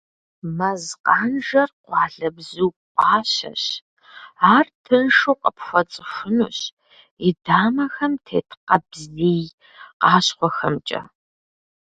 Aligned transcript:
Мэз 0.57 0.83
къанжэр 1.05 1.69
къуалэбзу 1.85 2.69
пӏащэщ, 2.95 3.63
ар 4.53 4.65
тыншу 4.83 5.35
къыпхуэцӏыхунущ 5.41 6.59
и 7.27 7.29
дамэхэм 7.45 8.13
тет 8.25 8.49
къабзий 8.67 9.45
къащхъуэхэмкӏэ. 10.01 11.01